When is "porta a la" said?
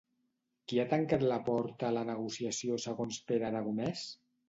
1.51-2.07